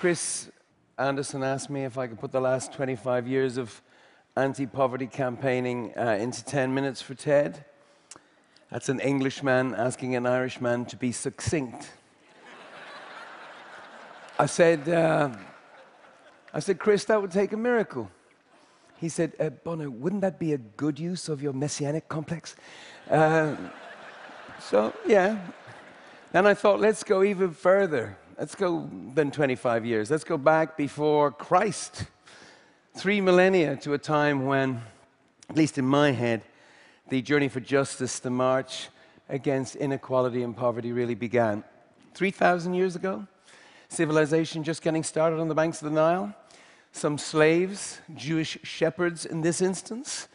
Chris 0.00 0.48
Anderson 0.96 1.42
asked 1.42 1.68
me 1.68 1.84
if 1.84 1.98
I 1.98 2.06
could 2.06 2.18
put 2.18 2.32
the 2.32 2.40
last 2.40 2.72
25 2.72 3.28
years 3.28 3.58
of 3.58 3.82
anti 4.34 4.64
poverty 4.64 5.06
campaigning 5.06 5.92
uh, 5.94 6.16
into 6.18 6.42
10 6.42 6.72
minutes 6.72 7.02
for 7.02 7.12
TED. 7.14 7.66
That's 8.70 8.88
an 8.88 8.98
Englishman 9.00 9.74
asking 9.74 10.16
an 10.16 10.24
Irishman 10.24 10.86
to 10.86 10.96
be 10.96 11.12
succinct. 11.12 11.92
I 14.38 14.46
said, 14.46 14.88
uh, 14.88 15.36
I 16.54 16.60
said, 16.60 16.78
Chris, 16.78 17.04
that 17.04 17.20
would 17.20 17.30
take 17.30 17.52
a 17.52 17.58
miracle. 17.58 18.10
He 18.96 19.10
said, 19.10 19.34
uh, 19.38 19.50
Bono, 19.50 19.90
wouldn't 19.90 20.22
that 20.22 20.38
be 20.38 20.54
a 20.54 20.58
good 20.78 20.98
use 20.98 21.28
of 21.28 21.42
your 21.42 21.52
messianic 21.52 22.08
complex? 22.08 22.56
Uh, 23.10 23.54
so, 24.60 24.94
yeah. 25.06 25.46
Then 26.32 26.46
I 26.46 26.54
thought, 26.54 26.80
let's 26.80 27.04
go 27.04 27.22
even 27.22 27.50
further. 27.50 28.16
Let's 28.40 28.54
go 28.54 28.88
than 29.12 29.30
25 29.30 29.84
years. 29.84 30.10
Let's 30.10 30.24
go 30.24 30.38
back 30.38 30.74
before 30.78 31.30
Christ. 31.30 32.06
Three 32.94 33.20
millennia 33.20 33.76
to 33.82 33.92
a 33.92 33.98
time 33.98 34.46
when, 34.46 34.80
at 35.50 35.56
least 35.56 35.76
in 35.76 35.84
my 35.84 36.12
head, 36.12 36.40
the 37.10 37.20
journey 37.20 37.48
for 37.48 37.60
justice, 37.60 38.18
the 38.18 38.30
march 38.30 38.88
against 39.28 39.76
inequality 39.76 40.42
and 40.42 40.56
poverty 40.56 40.90
really 40.90 41.14
began. 41.14 41.64
3,000 42.14 42.72
years 42.72 42.96
ago, 42.96 43.26
civilization 43.90 44.64
just 44.64 44.80
getting 44.80 45.02
started 45.02 45.38
on 45.38 45.48
the 45.48 45.54
banks 45.54 45.82
of 45.82 45.90
the 45.90 45.94
Nile. 45.94 46.34
Some 46.92 47.18
slaves, 47.18 48.00
Jewish 48.16 48.56
shepherds 48.62 49.26
in 49.26 49.42
this 49.42 49.60
instance, 49.60 50.28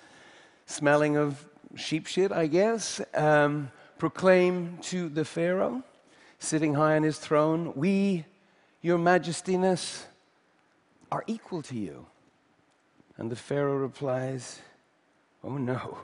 smelling 0.67 1.17
of 1.17 1.43
sheep 1.73 2.05
shit, 2.05 2.31
I 2.31 2.45
guess, 2.45 3.01
um, 3.15 3.71
proclaim 3.97 4.77
to 4.83 5.09
the 5.09 5.25
Pharaoh, 5.25 5.81
sitting 6.45 6.75
high 6.75 6.95
on 6.95 7.03
his 7.03 7.17
throne, 7.17 7.73
We, 7.75 8.25
your 8.81 8.97
majestiness, 8.97 10.05
are 11.11 11.23
equal 11.27 11.61
to 11.63 11.75
you. 11.75 12.05
And 13.17 13.31
the 13.31 13.35
Pharaoh 13.35 13.77
replies, 13.77 14.59
Oh 15.43 15.57
no, 15.57 15.99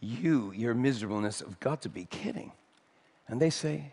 you, 0.00 0.52
your 0.52 0.74
miserableness, 0.74 1.40
have 1.40 1.60
got 1.60 1.82
to 1.82 1.88
be 1.88 2.06
kidding. 2.06 2.52
And 3.28 3.40
they 3.40 3.50
say, 3.50 3.92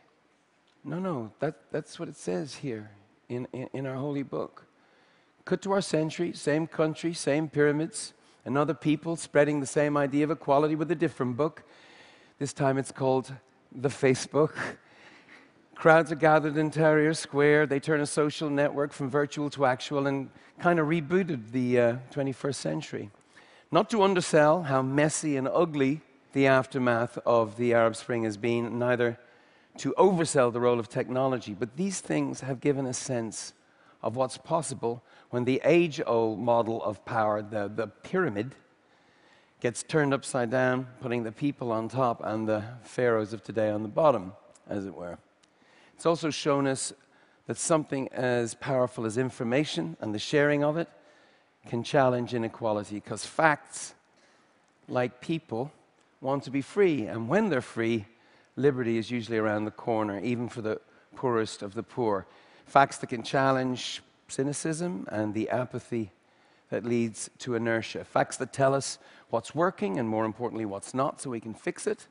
No, 0.84 1.00
no, 1.00 1.32
that, 1.40 1.56
that's 1.72 2.00
what 2.00 2.10
it 2.10 2.16
says 2.16 2.56
here 2.56 2.92
in, 3.30 3.48
in, 3.54 3.70
in 3.74 3.86
our 3.86 3.96
holy 3.96 4.24
book. 4.24 4.66
Cut 5.46 5.62
to 5.64 5.72
our 5.72 5.82
century, 5.82 6.34
same 6.34 6.68
country, 6.68 7.14
same 7.14 7.50
pyramids, 7.50 8.14
another 8.46 8.74
people 8.74 9.16
spreading 9.16 9.60
the 9.60 9.66
same 9.66 9.98
idea 9.98 10.24
of 10.24 10.32
equality 10.32 10.76
with 10.76 10.92
a 10.92 10.96
different 10.96 11.36
book. 11.36 11.64
This 12.38 12.54
time 12.54 12.78
it's 12.78 12.92
called 12.92 13.34
the 13.72 13.90
Facebook. 13.90 14.54
Crowds 15.82 16.12
are 16.12 16.16
gathered 16.16 16.58
in 16.58 16.70
Tahrir 16.70 17.18
Square. 17.18 17.66
They 17.66 17.80
turn 17.80 18.02
a 18.02 18.06
social 18.06 18.52
network 18.52 18.94
from 18.94 19.10
virtual 19.10 19.50
to 19.50 19.66
actual 19.66 20.06
and 20.06 20.30
kind 20.60 20.80
of 20.80 20.86
rebooted 20.86 21.50
the 21.54 21.80
uh, 21.80 21.96
21st 22.14 22.54
century. 22.54 23.10
Not 23.72 23.90
to 23.90 24.04
undersell 24.04 24.62
how 24.62 24.84
messy 24.84 25.38
and 25.38 25.48
ugly 25.48 26.02
the 26.34 26.46
aftermath 26.46 27.18
of 27.26 27.58
the 27.58 27.74
Arab 27.74 27.96
Spring 27.96 28.26
has 28.26 28.38
been, 28.38 28.78
neither 28.78 29.18
to 29.80 29.96
oversell 29.98 30.54
the 30.54 30.60
role 30.60 30.80
of 30.80 30.88
technology, 30.88 31.56
but 31.56 31.76
these 31.78 32.00
things 32.00 32.42
have 32.42 32.62
given 32.62 32.86
a 32.86 32.94
sense 32.94 33.54
of 34.04 34.16
what's 34.16 34.38
possible 34.38 35.02
when 35.32 35.46
the 35.46 35.60
age 35.66 36.00
old 36.06 36.38
model 36.38 36.84
of 36.84 37.04
power, 37.06 37.42
the, 37.42 37.72
the 37.76 37.88
pyramid, 37.88 38.54
gets 39.62 39.82
turned 39.82 40.14
upside 40.14 40.52
down, 40.52 40.86
putting 41.02 41.24
the 41.24 41.32
people 41.32 41.72
on 41.72 41.90
top 41.90 42.22
and 42.24 42.48
the 42.48 42.64
pharaohs 42.84 43.34
of 43.34 43.44
today 43.44 43.72
on 43.72 43.82
the 43.82 43.90
bottom, 43.90 44.34
as 44.70 44.86
it 44.86 44.94
were. 44.94 45.18
It's 46.02 46.08
also 46.08 46.32
shown 46.32 46.66
us 46.66 46.94
that 47.46 47.58
something 47.58 48.08
as 48.08 48.56
powerful 48.56 49.06
as 49.06 49.20
information 49.20 49.98
and 50.02 50.16
the 50.16 50.18
sharing 50.18 50.64
of 50.64 50.76
it 50.76 50.90
can 51.68 51.84
challenge 51.84 52.34
inequality 52.34 52.96
because 52.96 53.24
facts, 53.24 53.94
like 54.88 55.22
people, 55.22 55.72
want 56.20 56.44
to 56.46 56.50
be 56.50 56.64
free. 56.64 57.06
And 57.06 57.30
when 57.30 57.50
they're 57.50 57.62
free, 57.62 58.08
liberty 58.56 58.98
is 58.98 59.12
usually 59.12 59.38
around 59.38 59.66
the 59.66 59.70
corner, 59.70 60.20
even 60.22 60.50
for 60.50 60.64
the 60.64 60.82
poorest 61.16 61.62
of 61.62 61.76
the 61.76 61.84
poor. 61.84 62.26
Facts 62.66 62.98
that 62.98 63.10
can 63.12 63.22
challenge 63.22 64.02
cynicism 64.28 65.06
and 65.12 65.36
the 65.36 65.52
apathy 65.52 66.10
that 66.72 66.84
leads 66.84 67.30
to 67.38 67.54
inertia. 67.54 68.04
Facts 68.06 68.38
that 68.38 68.52
tell 68.52 68.74
us 68.74 68.98
what's 69.30 69.54
working 69.54 70.00
and, 70.00 70.10
more 70.10 70.26
importantly, 70.26 70.66
what's 70.66 70.96
not, 70.96 71.22
so 71.22 71.30
we 71.30 71.40
can 71.40 71.54
fix 71.54 71.86
it. 71.86 72.08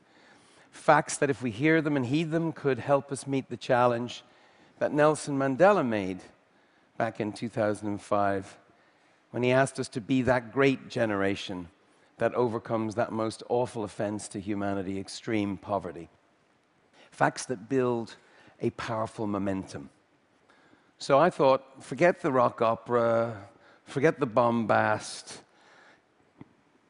Facts 0.71 1.17
that, 1.17 1.29
if 1.29 1.43
we 1.43 1.51
hear 1.51 1.81
them 1.81 1.95
and 1.95 2.05
heed 2.05 2.31
them, 2.31 2.51
could 2.51 2.79
help 2.79 3.11
us 3.11 3.27
meet 3.27 3.49
the 3.49 3.57
challenge 3.57 4.23
that 4.79 4.93
Nelson 4.93 5.37
Mandela 5.37 5.85
made 5.85 6.21
back 6.97 7.19
in 7.19 7.33
2005 7.33 8.57
when 9.31 9.43
he 9.43 9.51
asked 9.51 9.79
us 9.79 9.87
to 9.89 10.01
be 10.01 10.21
that 10.23 10.51
great 10.51 10.89
generation 10.89 11.67
that 12.17 12.33
overcomes 12.35 12.95
that 12.95 13.11
most 13.11 13.43
awful 13.49 13.83
offense 13.83 14.27
to 14.27 14.39
humanity, 14.39 14.99
extreme 14.99 15.57
poverty. 15.57 16.09
Facts 17.09 17.45
that 17.45 17.67
build 17.67 18.15
a 18.61 18.69
powerful 18.71 19.27
momentum. 19.27 19.89
So 20.97 21.17
I 21.17 21.29
thought, 21.29 21.63
forget 21.83 22.21
the 22.21 22.31
rock 22.31 22.61
opera, 22.61 23.49
forget 23.85 24.19
the 24.19 24.27
bombast, 24.27 25.41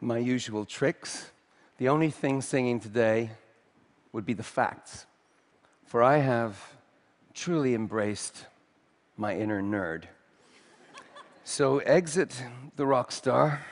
my 0.02 0.18
usual 0.18 0.66
tricks. 0.66 1.32
The 1.78 1.88
only 1.90 2.10
thing 2.10 2.42
singing 2.42 2.80
today 2.80 3.32
would 4.12 4.26
be 4.26 4.34
the 4.34 4.44
facts. 4.44 5.06
For 5.86 6.04
I 6.04 6.18
have 6.18 6.58
truly 7.34 7.74
embraced 7.74 8.46
my 9.18 9.36
inner 9.36 9.62
nerd. 9.62 10.04
So 11.44 11.80
exit 11.80 12.44
the 12.76 12.86
rock 12.86 13.12
star, 13.12 13.66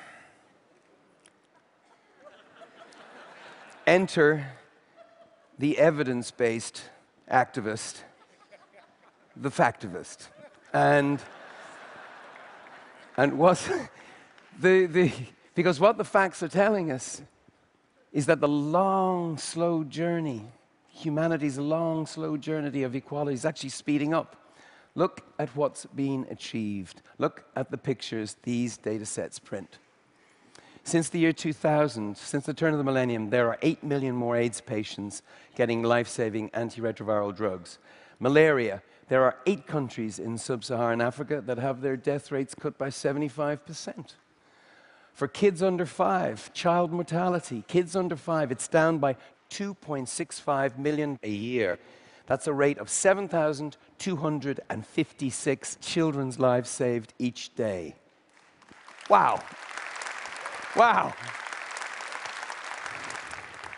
enter 3.88 4.48
the 5.58 5.78
evidence 5.78 6.32
based 6.32 6.84
activist 7.32 8.02
the 9.40 9.50
factivist. 9.50 10.28
And, 10.74 11.20
and 13.18 13.38
what 13.38 13.58
the, 14.60 14.86
the, 14.86 15.12
because 15.56 15.80
what 15.80 15.98
the 15.98 16.04
facts 16.04 16.44
are 16.44 16.48
telling 16.48 16.92
us 16.92 17.22
is 18.12 18.26
that 18.26 18.40
the 18.40 18.48
long, 18.48 19.38
slow 19.38 19.84
journey, 19.84 20.46
humanity's 20.90 21.58
long, 21.58 22.06
slow 22.06 22.38
journey 22.38 22.84
of 22.84 22.96
equality 22.96 23.36
is 23.36 23.46
actually 23.46 23.70
speeding 23.70 24.14
up. 24.14 24.36
Look 24.96 25.22
at 25.38 25.56
what's 25.56 25.86
being 25.86 26.26
achieved. 26.30 27.02
Look 27.18 27.46
at 27.56 27.72
the 27.72 27.78
pictures 27.78 28.36
these 28.44 28.78
data 28.78 29.06
sets 29.06 29.40
print. 29.40 29.78
Since 30.84 31.10
the 31.10 31.20
year 31.20 31.34
2000, 31.34 32.18
since 32.18 32.46
the 32.46 32.54
turn 32.54 32.74
of 32.74 32.80
the 32.80 32.84
millennium, 32.84 33.30
there 33.30 33.48
are 33.48 33.60
8 33.62 33.84
million 33.84 34.16
more 34.16 34.36
AIDS 34.36 34.60
patients 34.60 35.22
getting 35.56 35.84
life 35.84 36.08
saving 36.08 36.50
antiretroviral 36.50 37.36
drugs. 37.36 37.78
Malaria, 38.20 38.82
there 39.08 39.24
are 39.24 39.38
eight 39.46 39.66
countries 39.66 40.20
in 40.20 40.38
sub 40.38 40.64
Saharan 40.64 41.02
Africa 41.02 41.42
that 41.46 41.58
have 41.58 41.82
their 41.82 41.98
death 41.98 42.32
rates 42.32 42.54
cut 42.54 42.78
by 42.78 42.90
75%. 42.90 44.14
For 45.20 45.28
kids 45.28 45.62
under 45.62 45.86
five, 45.86 46.52
child 46.54 46.94
mortality, 46.94 47.66
kids 47.68 47.94
under 47.94 48.16
five, 48.16 48.54
it's 48.54 48.70
down 48.70 49.00
by 49.00 49.18
2.65 49.50 50.78
million 50.78 51.20
a 51.22 51.30
year. 51.30 51.78
That's 52.26 52.48
a 52.48 52.54
rate 52.54 52.78
of 52.78 52.90
7,256 52.90 55.78
children's 55.82 56.40
lives 56.40 56.70
saved 56.70 57.14
each 57.20 57.54
day. 57.54 57.96
Wow. 59.10 59.44
Wow. 60.78 61.14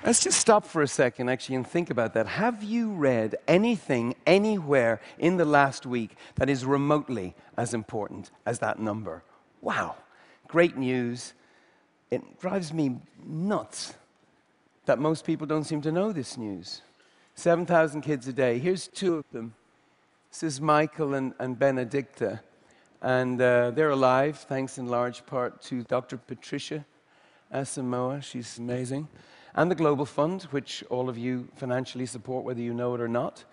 Let's 0.05 0.23
just 0.23 0.39
stop 0.39 0.63
for 0.63 0.83
a 0.83 0.87
second, 0.87 1.29
actually, 1.29 1.55
and 1.55 1.65
think 1.65 1.89
about 1.89 2.13
that. 2.13 2.27
Have 2.27 2.61
you 2.61 2.91
read 2.91 3.35
anything 3.47 4.13
anywhere 4.27 5.01
in 5.17 5.37
the 5.37 5.45
last 5.45 5.87
week 5.87 6.11
that 6.35 6.51
is 6.51 6.65
remotely 6.65 7.33
as 7.57 7.73
important 7.73 8.29
as 8.45 8.59
that 8.59 8.77
number? 8.77 9.23
Wow. 9.59 9.95
Great 10.47 10.77
news. 10.77 11.33
It 12.11 12.39
drives 12.39 12.71
me 12.73 12.99
nuts 13.25 13.93
that 14.85 14.99
most 14.99 15.25
people 15.25 15.47
don't 15.47 15.63
seem 15.63 15.81
to 15.81 15.91
know 15.91 16.11
this 16.11 16.37
news. 16.37 16.81
7,000 17.35 18.01
kids 18.01 18.27
a 18.27 18.33
day. 18.33 18.59
Here's 18.59 18.87
two 18.87 19.15
of 19.15 19.25
them. 19.31 19.55
This 20.29 20.43
is 20.43 20.61
Michael 20.61 21.13
and, 21.13 21.33
and 21.39 21.57
Benedicta. 21.57 22.41
And 23.01 23.41
uh, 23.41 23.71
they're 23.71 23.89
alive, 23.89 24.37
thanks 24.37 24.77
in 24.77 24.87
large 24.87 25.25
part 25.25 25.61
to 25.63 25.83
Dr. 25.83 26.17
Patricia 26.17 26.85
Asamoah. 27.51 28.21
She's 28.21 28.57
amazing 28.59 29.07
and 29.55 29.69
the 29.69 29.75
Global 29.75 30.05
Fund, 30.05 30.43
which 30.43 30.83
all 30.89 31.09
of 31.09 31.17
you 31.17 31.47
financially 31.55 32.05
support, 32.05 32.45
whether 32.45 32.61
you 32.61 32.73
know 32.73 32.95
it 32.95 33.01
or 33.01 33.07
not. 33.07 33.43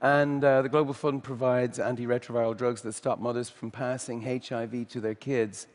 And 0.00 0.42
uh, 0.44 0.62
the 0.62 0.68
Global 0.68 0.94
Fund 0.94 1.22
provides 1.24 1.78
antiretroviral 1.78 2.56
drugs 2.56 2.82
that 2.82 2.92
stop 2.92 3.18
mothers 3.18 3.48
from 3.50 3.70
passing 3.70 4.22
HIV 4.22 4.88
to 4.88 5.00
their 5.00 5.14
kids. 5.14 5.66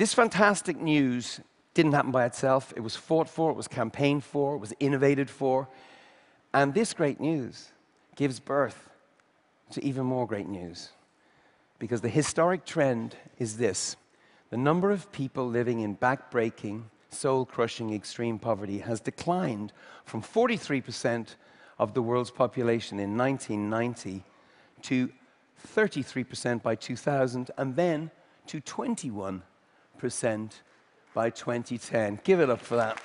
This 0.00 0.14
fantastic 0.14 0.80
news 0.80 1.40
didn't 1.74 1.92
happen 1.92 2.10
by 2.10 2.24
itself. 2.24 2.72
It 2.74 2.80
was 2.80 2.96
fought 2.96 3.28
for, 3.28 3.50
it 3.50 3.54
was 3.54 3.68
campaigned 3.68 4.24
for, 4.24 4.54
it 4.54 4.58
was 4.58 4.72
innovated 4.80 5.28
for. 5.28 5.68
And 6.54 6.72
this 6.72 6.94
great 6.94 7.20
news 7.20 7.68
gives 8.16 8.40
birth 8.40 8.88
to 9.72 9.84
even 9.84 10.06
more 10.06 10.26
great 10.26 10.48
news. 10.48 10.88
because 11.78 12.00
the 12.00 12.08
historic 12.08 12.64
trend 12.64 13.14
is 13.38 13.58
this 13.58 13.96
the 14.48 14.56
number 14.56 14.90
of 14.90 15.12
people 15.12 15.46
living 15.46 15.80
in 15.80 15.94
backbreaking, 15.94 16.84
soul 17.10 17.44
crushing 17.44 17.92
extreme 17.92 18.38
poverty 18.38 18.78
has 18.78 19.00
declined 19.00 19.70
from 20.06 20.22
43% 20.22 21.34
of 21.78 21.92
the 21.92 22.00
world's 22.00 22.30
population 22.30 22.98
in 22.98 23.18
1990 23.18 24.24
to 24.80 25.12
33% 25.76 26.62
by 26.62 26.74
2000, 26.74 27.50
and 27.58 27.76
then 27.76 28.10
to 28.46 28.62
21% 28.62 29.42
by 31.14 31.30
2010. 31.30 32.20
Give 32.24 32.40
it 32.40 32.50
up 32.50 32.60
for 32.60 32.76
that. 32.76 33.00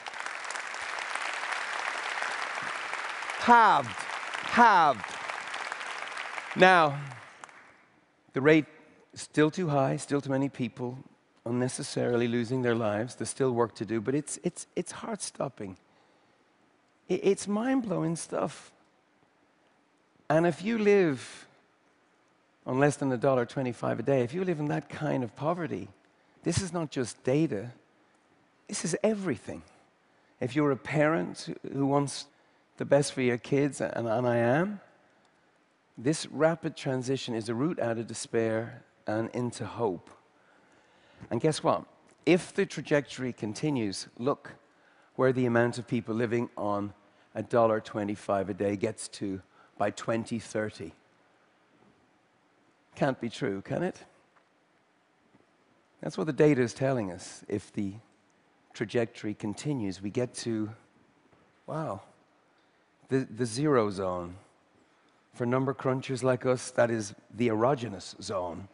Halved. 3.39 3.89
Halved. 3.89 5.05
Now, 6.55 6.99
the 8.33 8.41
rate 8.41 8.65
is 9.13 9.21
still 9.21 9.51
too 9.51 9.67
high, 9.69 9.97
still 9.97 10.21
too 10.21 10.29
many 10.29 10.49
people 10.49 10.97
unnecessarily 11.45 12.27
losing 12.27 12.61
their 12.61 12.75
lives. 12.75 13.15
There's 13.15 13.29
still 13.29 13.51
work 13.51 13.75
to 13.75 13.85
do, 13.85 14.01
but 14.01 14.15
it's, 14.15 14.39
it's, 14.43 14.67
it's 14.75 14.91
heart 14.91 15.21
stopping. 15.21 15.77
It's 17.07 17.47
mind 17.47 17.83
blowing 17.83 18.15
stuff. 18.15 18.71
And 20.29 20.47
if 20.47 20.63
you 20.63 20.79
live 20.79 21.47
on 22.65 22.79
less 22.79 22.95
than 22.97 23.15
$1.25 23.15 23.99
a 23.99 24.01
day, 24.01 24.21
if 24.21 24.33
you 24.33 24.43
live 24.43 24.59
in 24.59 24.67
that 24.69 24.89
kind 24.89 25.23
of 25.23 25.35
poverty, 25.35 25.87
this 26.45 26.61
is 26.61 26.71
not 26.71 26.91
just 26.91 27.21
data, 27.23 27.71
this 28.67 28.85
is 28.85 28.95
everything. 29.03 29.63
If 30.39 30.55
you're 30.55 30.71
a 30.71 30.77
parent 30.77 31.57
who 31.73 31.87
wants 31.87 32.27
the 32.77 32.85
best 32.85 33.13
for 33.13 33.21
your 33.21 33.39
kids, 33.39 33.81
and, 33.81 34.07
and 34.07 34.27
I 34.27 34.37
am, 34.37 34.79
this 35.97 36.27
rapid 36.27 36.77
transition 36.77 37.33
is 37.33 37.49
a 37.49 37.55
route 37.55 37.79
out 37.79 37.97
of 37.97 38.05
despair 38.05 38.83
and 39.07 39.31
into 39.31 39.65
hope. 39.65 40.11
And 41.31 41.41
guess 41.41 41.63
what? 41.63 41.85
If 42.27 42.53
the 42.53 42.67
trajectory 42.67 43.33
continues, 43.33 44.07
look 44.19 44.53
where 45.15 45.33
the 45.33 45.47
amount 45.47 45.79
of 45.79 45.87
people 45.87 46.13
living 46.13 46.49
on 46.55 46.93
$1.25 47.35 48.49
a 48.49 48.53
day 48.53 48.75
gets 48.75 49.07
to 49.07 49.41
by 49.79 49.89
2030. 49.89 50.91
Can't 52.93 53.19
be 53.19 53.29
true, 53.29 53.63
can 53.63 53.81
it? 53.81 54.03
That's 56.05 56.19
what 56.19 56.27
the 56.27 56.33
data 56.33 56.61
is 56.61 56.75
telling 56.75 57.11
us. 57.11 57.43
If 57.47 57.73
the 57.73 57.93
trajectory 58.75 59.33
continues, 59.33 60.03
we 60.03 60.11
get 60.11 60.35
to, 60.35 60.69
wow, 61.65 62.01
the, 63.09 63.27
the 63.35 63.47
zero 63.47 63.89
zone. 63.89 64.35
For 65.33 65.47
number 65.47 65.73
crunchers 65.73 66.21
like 66.21 66.45
us, 66.45 66.69
that 66.69 66.91
is 66.91 67.15
the 67.35 67.47
erogenous 67.47 68.21
zone. 68.21 68.67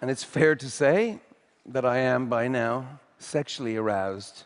and 0.00 0.08
it's 0.08 0.22
fair 0.22 0.54
to 0.54 0.70
say 0.70 1.18
that 1.66 1.84
I 1.84 1.98
am 1.98 2.28
by 2.28 2.46
now 2.46 3.00
sexually 3.18 3.74
aroused 3.74 4.44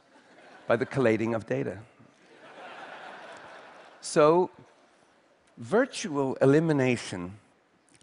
by 0.66 0.76
the 0.76 0.86
collating 0.86 1.34
of 1.34 1.46
data. 1.46 1.80
so, 4.00 4.48
virtual 5.58 6.34
elimination 6.36 7.34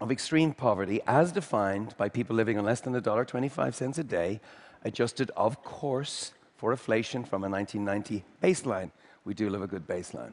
of 0.00 0.10
extreme 0.10 0.52
poverty, 0.52 1.00
as 1.06 1.32
defined 1.32 1.94
by 1.96 2.08
people 2.08 2.34
living 2.34 2.58
on 2.58 2.64
less 2.64 2.80
than 2.80 2.94
$1.25 2.94 3.98
a 3.98 4.02
day, 4.02 4.40
adjusted, 4.84 5.30
of 5.36 5.62
course, 5.62 6.32
for 6.56 6.72
inflation 6.72 7.24
from 7.24 7.44
a 7.44 7.48
1990 7.48 8.24
baseline. 8.42 8.90
We 9.24 9.34
do 9.34 9.50
love 9.50 9.62
a 9.62 9.66
good 9.66 9.86
baseline. 9.86 10.32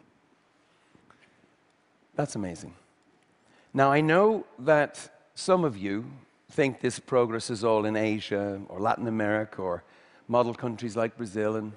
That's 2.15 2.35
amazing. 2.35 2.73
Now, 3.73 3.91
I 3.91 4.01
know 4.01 4.45
that 4.59 5.09
some 5.35 5.63
of 5.63 5.77
you 5.77 6.05
think 6.49 6.79
this 6.79 6.99
progress 6.99 7.49
is 7.49 7.63
all 7.63 7.85
in 7.85 7.95
Asia 7.95 8.61
or 8.69 8.79
Latin 8.79 9.07
America 9.07 9.61
or 9.61 9.83
model 10.27 10.53
countries 10.53 10.95
like 10.95 11.17
Brazil, 11.17 11.57
and 11.57 11.73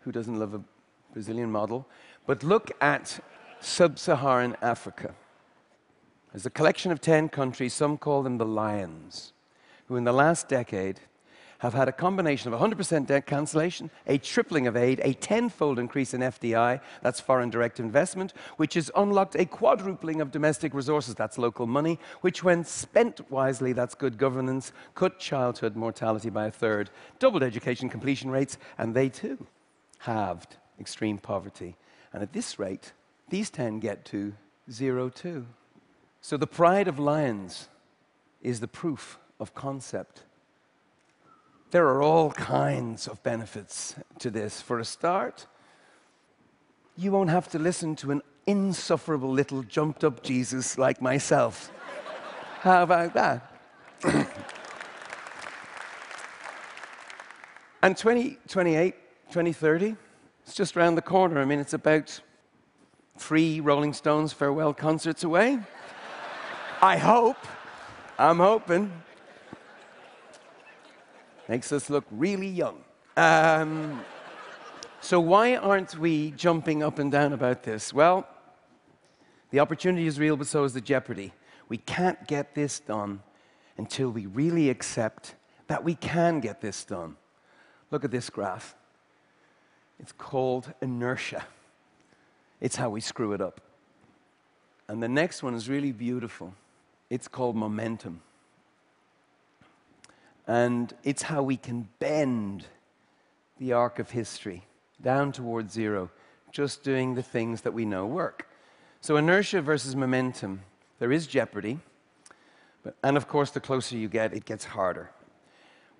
who 0.00 0.12
doesn't 0.12 0.38
love 0.38 0.54
a 0.54 0.60
Brazilian 1.12 1.50
model? 1.50 1.86
But 2.26 2.42
look 2.42 2.70
at 2.80 3.18
sub 3.60 3.98
Saharan 3.98 4.56
Africa. 4.62 5.14
There's 6.32 6.46
a 6.46 6.50
collection 6.50 6.90
of 6.90 7.00
10 7.00 7.28
countries, 7.28 7.74
some 7.74 7.98
call 7.98 8.22
them 8.22 8.38
the 8.38 8.46
Lions, 8.46 9.32
who 9.86 9.96
in 9.96 10.04
the 10.04 10.12
last 10.12 10.48
decade 10.48 11.00
have 11.58 11.74
had 11.74 11.88
a 11.88 11.92
combination 11.92 12.52
of 12.52 12.58
100% 12.58 13.06
debt 13.06 13.24
cancellation, 13.24 13.90
a 14.06 14.18
tripling 14.18 14.66
of 14.66 14.76
aid, 14.76 15.00
a 15.04 15.12
tenfold 15.12 15.78
increase 15.78 16.12
in 16.12 16.20
FDI, 16.20 16.80
that's 17.02 17.20
foreign 17.20 17.50
direct 17.50 17.78
investment, 17.78 18.32
which 18.56 18.74
has 18.74 18.90
unlocked 18.96 19.36
a 19.36 19.44
quadrupling 19.44 20.20
of 20.20 20.32
domestic 20.32 20.74
resources, 20.74 21.14
that's 21.14 21.38
local 21.38 21.68
money, 21.68 22.00
which, 22.22 22.42
when 22.42 22.64
spent 22.64 23.30
wisely, 23.30 23.72
that's 23.72 23.94
good 23.94 24.18
governance, 24.18 24.72
cut 24.96 25.20
childhood 25.20 25.76
mortality 25.76 26.30
by 26.30 26.46
a 26.46 26.50
third, 26.50 26.90
doubled 27.20 27.44
education 27.44 27.88
completion 27.88 28.28
rates, 28.30 28.58
and 28.76 28.92
they 28.92 29.08
too 29.08 29.46
halved 29.98 30.56
extreme 30.80 31.18
poverty. 31.18 31.76
And 32.12 32.24
at 32.24 32.32
this 32.32 32.58
rate, 32.58 32.92
these 33.28 33.50
10 33.50 33.78
get 33.78 34.04
to 34.06 34.32
zero 34.68 35.10
too. 35.10 35.46
So 36.22 36.36
the 36.36 36.46
pride 36.46 36.86
of 36.86 37.00
lions 37.00 37.68
is 38.42 38.60
the 38.60 38.68
proof 38.68 39.18
of 39.40 39.54
concept. 39.54 40.22
There 41.72 41.88
are 41.88 42.00
all 42.00 42.30
kinds 42.30 43.08
of 43.08 43.20
benefits 43.24 43.96
to 44.20 44.30
this. 44.30 44.62
For 44.62 44.78
a 44.78 44.84
start, 44.84 45.48
you 46.96 47.10
won't 47.10 47.30
have 47.30 47.48
to 47.48 47.58
listen 47.58 47.96
to 47.96 48.12
an 48.12 48.22
insufferable 48.46 49.32
little 49.32 49.64
jumped 49.64 50.04
up 50.04 50.22
Jesus 50.22 50.78
like 50.78 51.02
myself. 51.02 51.72
How 52.60 52.84
about 52.84 53.14
that? 53.14 53.52
and 57.82 57.96
2028, 57.96 58.94
2030, 59.28 59.96
it's 60.44 60.54
just 60.54 60.76
around 60.76 60.94
the 60.94 61.02
corner. 61.02 61.40
I 61.40 61.44
mean, 61.44 61.58
it's 61.58 61.74
about 61.74 62.20
three 63.18 63.58
Rolling 63.58 63.92
Stones 63.92 64.32
farewell 64.32 64.72
concerts 64.72 65.24
away. 65.24 65.58
I 66.84 66.96
hope. 66.96 67.36
I'm 68.18 68.38
hoping. 68.38 68.90
Makes 71.48 71.70
us 71.70 71.88
look 71.88 72.04
really 72.10 72.48
young. 72.48 72.82
Um, 73.16 74.00
so, 75.00 75.20
why 75.20 75.54
aren't 75.54 75.96
we 75.96 76.32
jumping 76.32 76.82
up 76.82 76.98
and 76.98 77.12
down 77.12 77.34
about 77.34 77.62
this? 77.62 77.92
Well, 77.94 78.26
the 79.52 79.60
opportunity 79.60 80.08
is 80.08 80.18
real, 80.18 80.36
but 80.36 80.48
so 80.48 80.64
is 80.64 80.74
the 80.74 80.80
jeopardy. 80.80 81.32
We 81.68 81.76
can't 81.76 82.26
get 82.26 82.56
this 82.56 82.80
done 82.80 83.22
until 83.78 84.10
we 84.10 84.26
really 84.26 84.68
accept 84.68 85.36
that 85.68 85.84
we 85.84 85.94
can 85.94 86.40
get 86.40 86.60
this 86.60 86.84
done. 86.84 87.14
Look 87.92 88.04
at 88.04 88.10
this 88.10 88.28
graph. 88.28 88.74
It's 90.00 90.10
called 90.10 90.72
inertia. 90.80 91.44
It's 92.60 92.74
how 92.74 92.90
we 92.90 93.00
screw 93.00 93.34
it 93.34 93.40
up. 93.40 93.60
And 94.88 95.00
the 95.00 95.08
next 95.08 95.44
one 95.44 95.54
is 95.54 95.68
really 95.68 95.92
beautiful. 95.92 96.54
It's 97.12 97.28
called 97.28 97.56
momentum. 97.56 98.22
And 100.46 100.94
it's 101.04 101.24
how 101.24 101.42
we 101.42 101.58
can 101.58 101.90
bend 101.98 102.64
the 103.58 103.74
arc 103.74 103.98
of 103.98 104.12
history 104.12 104.64
down 105.02 105.30
towards 105.30 105.74
zero, 105.74 106.08
just 106.52 106.82
doing 106.82 107.14
the 107.14 107.22
things 107.22 107.60
that 107.60 107.74
we 107.74 107.84
know 107.84 108.06
work. 108.06 108.48
So, 109.02 109.18
inertia 109.18 109.60
versus 109.60 109.94
momentum, 109.94 110.62
there 111.00 111.12
is 111.12 111.26
jeopardy. 111.26 111.80
But, 112.82 112.96
and 113.04 113.18
of 113.18 113.28
course, 113.28 113.50
the 113.50 113.60
closer 113.60 113.94
you 113.94 114.08
get, 114.08 114.32
it 114.32 114.46
gets 114.46 114.64
harder. 114.64 115.10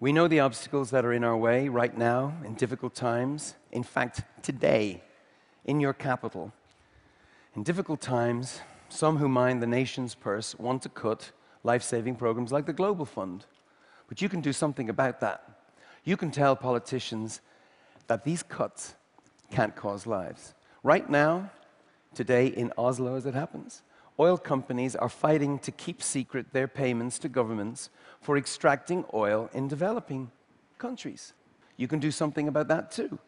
We 0.00 0.14
know 0.14 0.28
the 0.28 0.40
obstacles 0.40 0.88
that 0.92 1.04
are 1.04 1.12
in 1.12 1.24
our 1.24 1.36
way 1.36 1.68
right 1.68 1.94
now 1.94 2.32
in 2.42 2.54
difficult 2.54 2.94
times. 2.94 3.54
In 3.70 3.82
fact, 3.82 4.22
today, 4.42 5.02
in 5.66 5.78
your 5.78 5.92
capital. 5.92 6.54
In 7.54 7.64
difficult 7.64 8.00
times, 8.00 8.62
some 8.92 9.16
who 9.16 9.28
mind 9.28 9.62
the 9.62 9.66
nation's 9.66 10.14
purse 10.14 10.54
want 10.58 10.82
to 10.82 10.88
cut 10.88 11.32
life 11.64 11.82
saving 11.82 12.16
programs 12.16 12.52
like 12.52 12.66
the 12.66 12.72
Global 12.72 13.04
Fund. 13.04 13.46
But 14.08 14.20
you 14.20 14.28
can 14.28 14.40
do 14.40 14.52
something 14.52 14.90
about 14.90 15.20
that. 15.20 15.42
You 16.04 16.16
can 16.16 16.30
tell 16.30 16.54
politicians 16.54 17.40
that 18.08 18.24
these 18.24 18.42
cuts 18.42 18.94
can't 19.50 19.74
cause 19.74 20.06
lives. 20.06 20.54
Right 20.82 21.08
now, 21.08 21.50
today 22.14 22.48
in 22.48 22.72
Oslo, 22.76 23.16
as 23.16 23.24
it 23.24 23.34
happens, 23.34 23.82
oil 24.18 24.36
companies 24.36 24.94
are 24.94 25.08
fighting 25.08 25.58
to 25.60 25.70
keep 25.70 26.02
secret 26.02 26.52
their 26.52 26.68
payments 26.68 27.18
to 27.20 27.28
governments 27.28 27.88
for 28.20 28.36
extracting 28.36 29.04
oil 29.14 29.48
in 29.54 29.68
developing 29.68 30.30
countries. 30.78 31.32
You 31.76 31.88
can 31.88 32.00
do 32.00 32.10
something 32.10 32.48
about 32.48 32.68
that 32.68 32.90
too. 32.90 33.18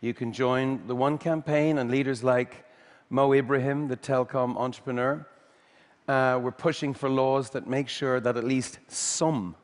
You 0.00 0.12
can 0.12 0.32
join 0.32 0.86
the 0.86 0.94
One 0.94 1.16
campaign 1.16 1.78
and 1.78 1.90
leaders 1.90 2.22
like 2.22 2.64
Mo 3.10 3.32
Ibrahim, 3.34 3.88
the 3.88 3.96
telecom 3.96 4.56
entrepreneur. 4.56 5.26
Uh, 6.08 6.40
we're 6.42 6.50
pushing 6.50 6.94
for 6.94 7.08
laws 7.08 7.50
that 7.50 7.66
make 7.66 7.88
sure 7.88 8.18
that 8.18 8.36
at 8.36 8.44
least 8.44 8.78
some 8.88 9.56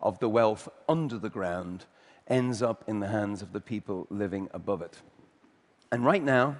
of 0.00 0.18
the 0.18 0.28
wealth 0.28 0.68
under 0.88 1.18
the 1.18 1.28
ground 1.28 1.84
ends 2.26 2.62
up 2.62 2.84
in 2.86 3.00
the 3.00 3.08
hands 3.08 3.42
of 3.42 3.52
the 3.52 3.60
people 3.60 4.06
living 4.10 4.48
above 4.52 4.82
it. 4.82 5.02
And 5.92 6.04
right 6.04 6.22
now, 6.22 6.56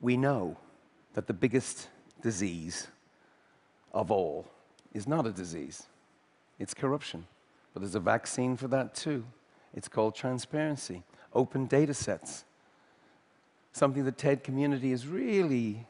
we 0.00 0.16
know 0.16 0.56
that 1.14 1.26
the 1.26 1.34
biggest 1.34 1.88
disease 2.22 2.88
of 3.92 4.10
all 4.10 4.46
is 4.94 5.06
not 5.06 5.26
a 5.26 5.30
disease, 5.30 5.86
it's 6.58 6.74
corruption. 6.74 7.26
But 7.74 7.80
there's 7.80 7.94
a 7.94 8.00
vaccine 8.00 8.56
for 8.56 8.66
that 8.68 8.94
too. 8.94 9.24
It's 9.74 9.88
called 9.88 10.14
transparency, 10.14 11.02
open 11.34 11.66
data 11.66 11.94
sets. 11.94 12.44
Something 13.78 14.04
the 14.04 14.10
TED 14.10 14.42
community 14.42 14.90
is 14.90 15.06
really 15.06 15.86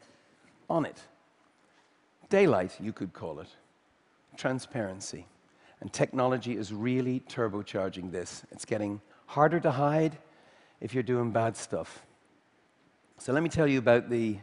on 0.69 0.85
it. 0.85 1.01
Daylight, 2.29 2.77
you 2.79 2.93
could 2.93 3.13
call 3.13 3.39
it. 3.39 3.47
Transparency. 4.37 5.25
And 5.81 5.91
technology 5.91 6.55
is 6.55 6.71
really 6.71 7.21
turbocharging 7.21 8.11
this. 8.11 8.43
It's 8.51 8.63
getting 8.63 9.01
harder 9.25 9.59
to 9.61 9.71
hide 9.71 10.19
if 10.79 10.93
you're 10.93 11.01
doing 11.01 11.31
bad 11.31 11.57
stuff. 11.57 12.03
So 13.17 13.33
let 13.33 13.41
me 13.41 13.49
tell 13.49 13.65
you 13.65 13.79
about 13.79 14.11
the 14.11 14.37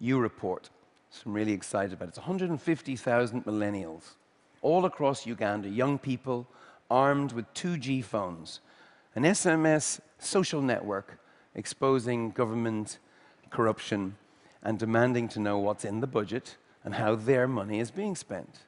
U 0.00 0.18
report. 0.18 0.68
So 1.10 1.22
I'm 1.26 1.34
really 1.34 1.52
excited 1.52 1.92
about 1.92 2.06
it. 2.06 2.08
It's 2.08 2.18
150,000 2.18 3.44
millennials 3.44 4.14
all 4.60 4.86
across 4.86 5.24
Uganda, 5.24 5.68
young 5.68 5.98
people 6.00 6.48
armed 6.90 7.30
with 7.30 7.46
2G 7.54 8.02
phones, 8.02 8.58
an 9.14 9.22
SMS 9.22 10.00
social 10.18 10.60
network 10.60 11.20
exposing 11.56 12.30
government 12.30 12.98
corruption 13.50 14.16
and 14.62 14.78
demanding 14.78 15.26
to 15.28 15.40
know 15.40 15.58
what's 15.58 15.84
in 15.84 16.00
the 16.00 16.06
budget 16.06 16.56
and 16.84 16.94
how 16.94 17.16
their 17.16 17.48
money 17.48 17.80
is 17.80 17.90
being 17.90 18.14
spent. 18.14 18.60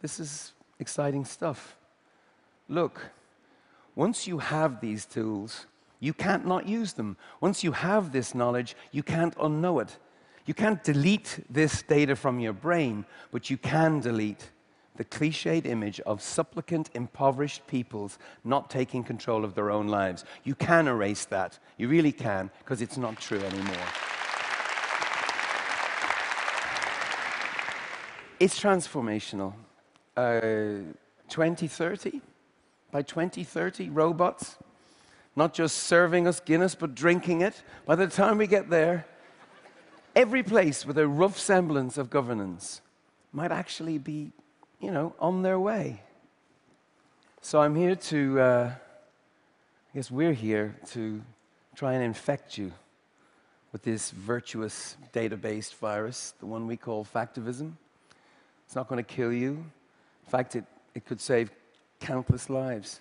This 0.00 0.18
is 0.18 0.52
exciting 0.80 1.24
stuff. 1.24 1.76
Look, 2.68 3.10
once 3.94 4.26
you 4.26 4.38
have 4.38 4.80
these 4.80 5.04
tools, 5.04 5.66
you 6.00 6.12
can't 6.12 6.46
not 6.46 6.66
use 6.66 6.94
them. 6.94 7.16
Once 7.40 7.62
you 7.62 7.72
have 7.72 8.10
this 8.10 8.34
knowledge, 8.34 8.74
you 8.90 9.02
can't 9.02 9.36
unknow 9.36 9.82
it. 9.82 9.98
You 10.46 10.54
can't 10.54 10.82
delete 10.82 11.38
this 11.48 11.82
data 11.82 12.16
from 12.16 12.40
your 12.40 12.52
brain, 12.52 13.04
but 13.30 13.50
you 13.50 13.56
can 13.56 14.00
delete 14.00 14.50
the 14.96 15.04
cliched 15.04 15.66
image 15.66 16.00
of 16.00 16.20
supplicant, 16.20 16.90
impoverished 16.94 17.66
peoples 17.66 18.18
not 18.44 18.70
taking 18.70 19.02
control 19.02 19.44
of 19.44 19.54
their 19.54 19.70
own 19.70 19.88
lives. 19.88 20.24
You 20.44 20.54
can 20.54 20.86
erase 20.86 21.24
that. 21.26 21.58
You 21.78 21.88
really 21.88 22.12
can, 22.12 22.50
because 22.58 22.82
it's 22.82 22.98
not 22.98 23.18
true 23.18 23.40
anymore. 23.40 23.86
it's 28.42 28.58
transformational. 28.58 29.54
Uh, 30.16 30.82
2030, 31.28 32.20
by 32.90 33.00
2030, 33.00 33.88
robots 33.90 34.56
not 35.36 35.54
just 35.54 35.76
serving 35.84 36.26
us 36.26 36.40
Guinness, 36.40 36.74
but 36.74 36.94
drinking 36.94 37.40
it. 37.40 37.62
By 37.86 37.94
the 37.94 38.08
time 38.08 38.38
we 38.38 38.48
get 38.48 38.68
there, 38.68 39.06
every 40.16 40.42
place 40.42 40.84
with 40.84 40.98
a 40.98 41.06
rough 41.06 41.38
semblance 41.38 41.96
of 41.96 42.10
governance 42.10 42.82
might 43.32 43.52
actually 43.52 43.96
be, 43.96 44.32
you 44.82 44.90
know, 44.90 45.14
on 45.20 45.42
their 45.42 45.60
way. 45.60 46.02
So 47.40 47.60
I'm 47.60 47.76
here 47.76 47.94
to, 47.94 48.40
uh, 48.40 48.72
I 48.74 49.96
guess 49.96 50.10
we're 50.10 50.32
here 50.32 50.74
to 50.90 51.22
try 51.76 51.92
and 51.92 52.02
infect 52.02 52.58
you 52.58 52.72
with 53.70 53.82
this 53.84 54.10
virtuous 54.10 54.96
data-based 55.12 55.76
virus, 55.76 56.34
the 56.40 56.46
one 56.46 56.66
we 56.66 56.76
call 56.76 57.04
factivism. 57.04 57.74
It's 58.66 58.74
not 58.74 58.88
going 58.88 59.02
to 59.02 59.08
kill 59.08 59.32
you. 59.32 59.50
In 59.50 60.30
fact, 60.30 60.56
it, 60.56 60.64
it 60.94 61.06
could 61.06 61.20
save 61.20 61.52
countless 62.00 62.50
lives. 62.50 63.00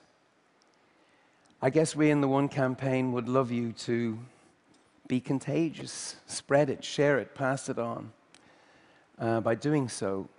I 1.64 1.72
guess 1.72 1.96
we 1.96 2.12
in 2.12 2.22
the 2.22 2.28
One 2.28 2.48
campaign 2.48 3.12
would 3.12 3.28
love 3.28 3.52
you 3.52 3.72
to 3.74 4.20
be 5.08 5.20
contagious, 5.20 6.16
spread 6.28 6.70
it, 6.70 6.84
share 6.84 7.18
it, 7.18 7.34
pass 7.34 7.70
it 7.70 7.80
on. 7.80 8.12
Uh, 9.18 9.42
by 9.42 9.56
doing 9.56 9.90
so, 9.90 10.30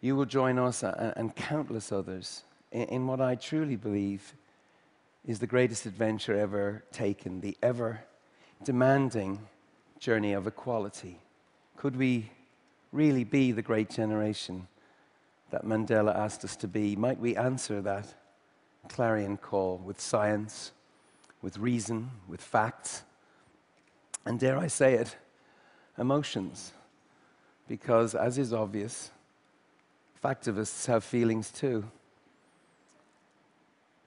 you 0.00 0.16
will 0.16 0.24
join 0.24 0.58
us 0.58 0.82
and, 0.82 1.34
countless 1.36 1.92
others 1.92 2.44
in 2.72 3.06
what 3.06 3.20
I 3.20 3.34
truly 3.34 3.76
believe 3.76 4.34
is 5.26 5.38
the 5.38 5.46
greatest 5.46 5.86
adventure 5.86 6.36
ever 6.36 6.84
taken, 6.92 7.40
the 7.40 7.56
ever 7.62 8.00
demanding 8.64 9.40
journey 9.98 10.32
of 10.32 10.46
equality. 10.46 11.18
Could 11.76 11.96
we 11.96 12.30
really 12.92 13.24
be 13.24 13.52
the 13.52 13.62
great 13.62 13.90
generation 13.90 14.66
that 15.50 15.64
Mandela 15.64 16.14
asked 16.14 16.44
us 16.44 16.56
to 16.56 16.68
be? 16.68 16.96
Might 16.96 17.18
we 17.18 17.36
answer 17.36 17.82
that? 17.82 18.14
clarion 18.88 19.36
call 19.36 19.78
with 19.78 20.00
science, 20.00 20.72
with 21.42 21.58
reason, 21.58 22.10
with 22.28 22.40
facts, 22.40 23.02
and 24.24 24.38
dare 24.38 24.58
I 24.58 24.66
say 24.66 24.94
it, 24.94 25.16
emotions. 25.98 26.72
Because, 27.68 28.14
as 28.14 28.36
is 28.36 28.52
obvious, 28.52 29.10
factivists 30.22 30.86
have 30.86 31.04
feelings 31.04 31.50
too. 31.50 31.84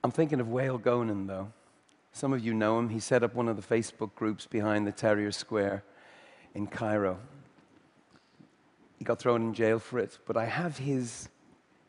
I'm 0.04 0.12
thinking 0.12 0.40
of 0.40 0.48
Wael 0.48 0.80
Ghonim, 0.80 1.28
though. 1.28 1.52
Some 2.12 2.34
of 2.34 2.44
you 2.44 2.54
know 2.54 2.78
him. 2.78 2.90
He 2.90 3.00
set 3.00 3.24
up 3.24 3.34
one 3.34 3.48
of 3.48 3.56
the 3.56 3.76
Facebook 3.76 4.14
groups 4.16 4.46
behind 4.46 4.86
the 4.86 4.92
Tahrir 4.92 5.34
Square 5.34 5.84
in 6.54 6.68
Cairo. 6.68 7.18
He 9.00 9.06
got 9.06 9.20
thrown 9.20 9.42
in 9.42 9.54
jail 9.54 9.80
for 9.80 10.00
it, 10.00 10.20
but 10.28 10.38
I 10.38 10.46
have 10.46 10.78
his, 10.78 11.30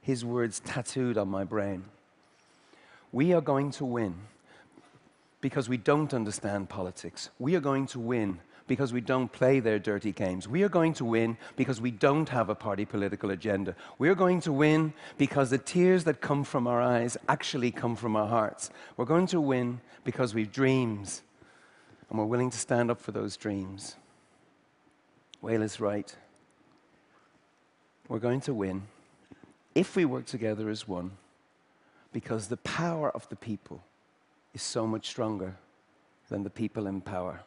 his 0.01 0.25
words 0.25 0.61
tattooed 0.61 1.19
on 1.19 1.29
my 1.29 1.45
brain. 1.45 1.85
We 3.13 3.33
are 3.33 3.43
going 3.43 3.71
to 3.73 3.85
win 3.85 4.15
because 5.41 5.69
we 5.69 5.77
don't 5.77 6.15
understand 6.15 6.71
politics. 6.71 7.31
We 7.39 7.55
are 7.55 7.61
going 7.61 7.87
to 7.89 8.01
win 8.01 8.41
because 8.67 8.93
we 8.93 9.01
don't 9.01 9.31
play 9.31 9.61
their 9.61 9.79
dirty 9.79 10.13
games. 10.13 10.49
We 10.49 10.63
are 10.63 10.69
going 10.69 10.95
to 10.95 11.05
win 11.05 11.37
because 11.57 11.81
we 11.81 11.91
don't 11.91 12.29
have 12.31 12.49
a 12.49 12.55
party 12.55 12.85
political 12.85 13.31
agenda. 13.31 13.75
We 13.99 14.09
are 14.09 14.15
going 14.15 14.41
to 14.43 14.53
win 14.53 14.95
because 15.19 15.51
the 15.51 15.59
tears 15.59 16.05
that 16.05 16.21
come 16.21 16.45
from 16.45 16.67
our 16.67 16.81
eyes 16.81 17.17
actually 17.29 17.71
come 17.71 17.95
from 17.95 18.17
our 18.17 18.27
hearts. 18.27 18.71
We're 18.97 19.05
going 19.05 19.27
to 19.29 19.41
win 19.41 19.81
because 20.05 20.35
we've 20.35 20.51
dreams 20.51 21.23
and 22.09 22.19
we're 22.19 22.25
willing 22.25 22.51
to 22.51 22.59
stand 22.59 22.91
up 22.91 23.01
for 23.01 23.13
those 23.13 23.37
dreams. 23.37 23.97
Wael 25.43 25.63
is 25.63 25.81
right. 25.81 26.15
We're 28.09 28.19
going 28.19 28.41
to 28.43 28.55
win 28.55 28.83
if 29.75 29.97
we 29.97 30.05
work 30.05 30.27
together 30.27 30.71
as 30.71 30.89
one 30.89 31.13
because 32.13 32.49
the 32.49 32.57
power 32.59 33.11
of 33.11 33.29
the 33.29 33.37
people 33.37 33.83
is 34.55 34.63
so 34.63 34.87
much 34.87 35.09
stronger 35.09 35.57
than 36.29 36.45
the 36.45 36.51
people 36.51 36.87
in 36.87 37.01
power. 37.01 37.41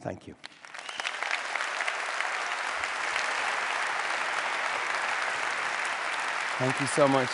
Thank 0.00 0.26
you. 0.26 0.34
Thank 6.58 6.80
you 6.80 6.86
so 6.88 7.08
much. 7.08 7.30